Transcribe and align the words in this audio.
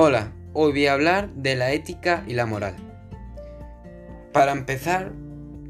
Hola, 0.00 0.32
hoy 0.52 0.70
voy 0.70 0.86
a 0.86 0.92
hablar 0.92 1.28
de 1.30 1.56
la 1.56 1.72
ética 1.72 2.22
y 2.28 2.34
la 2.34 2.46
moral. 2.46 2.76
Para 4.32 4.52
empezar, 4.52 5.10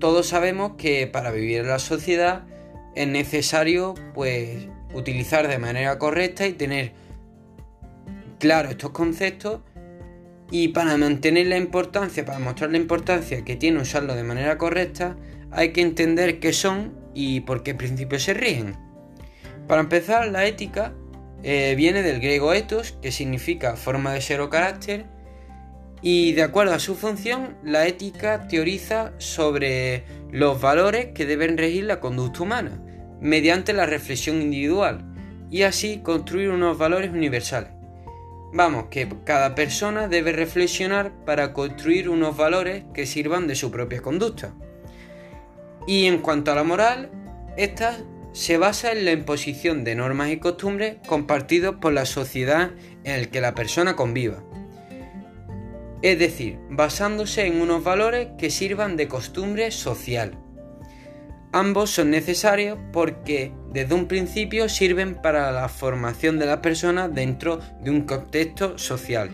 todos 0.01 0.27
sabemos 0.27 0.73
que 0.77 1.07
para 1.07 1.31
vivir 1.31 1.61
en 1.61 1.69
la 1.69 1.79
sociedad 1.79 2.45
es 2.95 3.09
necesario 3.09 3.95
pues 4.13 4.69
utilizar 4.93 5.49
de 5.49 5.57
manera 5.57 5.99
correcta 5.99 6.47
y 6.47 6.53
tener 6.53 6.93
claro 8.39 8.69
estos 8.69 8.91
conceptos 8.91 9.63
y 10.51 10.69
para 10.69 10.99
mantener 10.99 11.47
la 11.47 11.57
importancia, 11.57 12.27
para 12.27 12.39
mostrar 12.39 12.71
la 12.71 12.77
importancia 12.77 13.47
que 13.47 13.57
tiene 13.57 13.81
usarlo 13.81 14.15
de 14.15 14.25
manera 14.25 14.59
correcta, 14.59 15.17
hay 15.53 15.73
que 15.73 15.81
entender 15.81 16.39
qué 16.39 16.53
son 16.53 16.93
y 17.15 17.41
por 17.41 17.63
qué 17.63 17.75
principios 17.75 18.25
se 18.25 18.35
rigen. 18.35 18.77
Para 19.67 19.81
empezar, 19.81 20.29
la 20.29 20.45
ética 20.45 20.93
eh, 21.43 21.75
viene 21.77 22.03
del 22.03 22.21
griego 22.21 22.53
ethos, 22.53 22.93
que 23.01 23.13
significa 23.13 23.77
forma 23.77 24.13
de 24.13 24.21
ser 24.21 24.41
o 24.41 24.51
carácter, 24.51 25.07
y 26.01 26.33
de 26.33 26.43
acuerdo 26.43 26.75
a 26.75 26.79
su 26.79 26.95
función, 26.95 27.57
la 27.65 27.87
ética 27.87 28.47
teoriza 28.49 29.13
sobre 29.19 30.05
los 30.31 30.61
valores 30.61 31.07
que 31.15 31.27
deben 31.27 31.59
regir 31.59 31.85
la 31.85 32.01
conducta 32.01 32.43
humana, 32.43 32.81
mediante 33.21 33.73
la 33.73 33.87
reflexión 33.87 34.41
individual, 34.41 35.05
y 35.51 35.63
así 35.63 35.99
construir 35.99 36.51
unos 36.51 36.79
valores 36.79 37.11
universales. 37.11 37.71
Vamos, 38.53 38.87
que 38.91 39.09
cada 39.25 39.55
persona 39.55 40.09
debe 40.09 40.33
reflexionar 40.33 41.13
para 41.25 41.53
construir 41.53 42.09
unos 42.09 42.37
valores 42.37 42.85
que 42.95 43.05
sirvan 43.05 43.47
de 43.47 43.55
su 43.55 43.71
propia 43.71 44.01
conducta. 44.01 44.55
Y 45.87 46.07
en 46.07 46.19
cuanto 46.19 46.53
a 46.53 46.55
la 46.55 46.65
moral, 46.65 47.11
estas 47.57 48.05
se 48.39 48.57
basa 48.57 48.93
en 48.93 49.05
la 49.05 49.11
imposición 49.11 49.83
de 49.83 49.97
normas 49.97 50.31
y 50.31 50.37
costumbres 50.37 50.99
compartidos 51.09 51.75
por 51.81 51.93
la 51.93 52.07
sociedad 52.07 52.71
en 53.03 53.21
la 53.21 53.27
que 53.27 53.41
la 53.41 53.57
persona 53.57 53.97
conviva. 53.97 54.45
Es 56.03 56.21
decir, 56.21 56.57
basándose 56.71 57.47
en 57.47 57.61
unos 57.61 57.83
valores 57.83 58.29
que 58.39 58.51
sirvan 58.51 58.97
de 58.97 59.09
costumbre 59.09 59.73
social. 59.73 60.39
Ambos 61.51 61.91
son 61.91 62.11
necesarios 62.11 62.79
porque 62.93 63.53
desde 63.73 63.97
un 63.97 64.07
principio 64.07 64.69
sirven 64.69 65.17
para 65.17 65.51
la 65.51 65.69
formación 65.69 66.39
de 66.39 66.47
la 66.47 66.63
persona 66.63 67.09
dentro 67.09 67.59
de 67.83 67.91
un 67.91 68.03
contexto 68.03 68.79
social. 68.79 69.31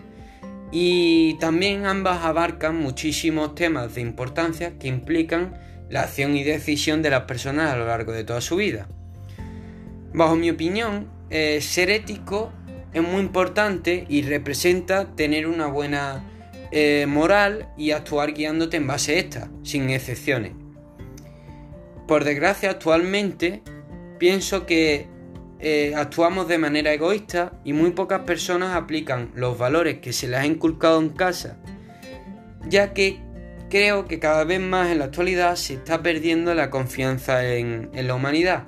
Y 0.71 1.37
también 1.37 1.85
ambas 1.85 2.25
abarcan 2.25 2.77
muchísimos 2.77 3.53
temas 3.53 3.93
de 3.93 4.01
importancia 4.01 4.79
que 4.79 4.87
implican 4.87 5.53
la 5.89 6.01
acción 6.01 6.35
y 6.35 6.43
decisión 6.43 7.01
de 7.01 7.09
las 7.09 7.21
personas 7.21 7.71
a 7.71 7.77
lo 7.77 7.85
largo 7.85 8.11
de 8.11 8.23
toda 8.23 8.41
su 8.41 8.55
vida. 8.55 8.87
Bajo 10.13 10.35
mi 10.35 10.49
opinión, 10.49 11.07
eh, 11.29 11.59
ser 11.61 11.89
ético 11.89 12.51
es 12.93 13.03
muy 13.03 13.19
importante 13.21 14.05
y 14.07 14.21
representa 14.21 15.15
tener 15.15 15.47
una 15.47 15.67
buena 15.67 16.23
eh, 16.71 17.05
moral 17.07 17.69
y 17.77 17.91
actuar 17.91 18.33
guiándote 18.33 18.77
en 18.77 18.87
base 18.87 19.15
a 19.15 19.19
esta, 19.19 19.49
sin 19.63 19.89
excepciones. 19.89 20.53
Por 22.07 22.23
desgracia, 22.23 22.69
actualmente 22.69 23.63
pienso 24.17 24.65
que 24.65 25.07
eh, 25.59 25.93
actuamos 25.95 26.47
de 26.47 26.57
manera 26.57 26.93
egoísta 26.93 27.53
y 27.63 27.73
muy 27.73 27.91
pocas 27.91 28.21
personas 28.21 28.75
aplican 28.75 29.31
los 29.35 29.57
valores 29.57 29.99
que 29.99 30.13
se 30.13 30.27
les 30.27 30.39
ha 30.39 30.45
inculcado 30.45 30.99
en 31.01 31.09
casa, 31.09 31.57
ya 32.67 32.93
que 32.93 33.19
creo 33.69 34.05
que 34.05 34.19
cada 34.19 34.43
vez 34.43 34.59
más 34.59 34.89
en 34.91 34.99
la 34.99 35.05
actualidad 35.05 35.55
se 35.55 35.75
está 35.75 36.01
perdiendo 36.01 36.53
la 36.53 36.69
confianza 36.69 37.45
en, 37.45 37.89
la 37.93 38.15
humanidad. 38.15 38.67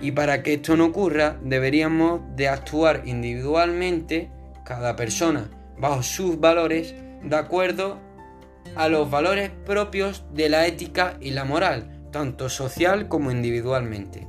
Y 0.00 0.12
para 0.12 0.42
que 0.42 0.54
esto 0.54 0.76
no 0.76 0.86
ocurra, 0.86 1.38
deberíamos 1.42 2.20
de 2.36 2.48
actuar 2.48 3.02
individualmente, 3.06 4.30
cada 4.64 4.96
persona, 4.96 5.50
bajo 5.78 6.02
sus 6.02 6.38
valores, 6.38 6.94
de 7.22 7.36
acuerdo 7.36 7.98
a 8.74 8.88
los 8.88 9.10
valores 9.10 9.50
propios 9.64 10.24
de 10.32 10.48
la 10.48 10.66
ética 10.66 11.16
y 11.20 11.30
la 11.30 11.44
moral, 11.44 12.08
tanto 12.12 12.48
social 12.48 13.08
como 13.08 13.30
individualmente, 13.30 14.26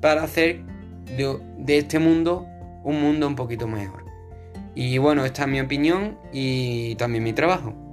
para 0.00 0.22
hacer 0.22 0.62
de, 1.16 1.38
de 1.58 1.78
este 1.78 1.98
mundo 1.98 2.46
un 2.84 3.02
mundo 3.02 3.26
un 3.26 3.36
poquito 3.36 3.66
mejor. 3.66 4.04
Y 4.74 4.98
bueno, 4.98 5.24
esta 5.24 5.42
es 5.42 5.48
mi 5.48 5.60
opinión 5.60 6.18
y 6.32 6.94
también 6.96 7.24
mi 7.24 7.32
trabajo. 7.32 7.85